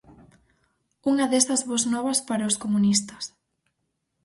Unha 1.11 1.25
desas 1.31 1.61
bos 1.69 1.83
novas 1.93 2.19
para 2.29 2.49
os 2.49 2.59
comunistas. 2.63 3.23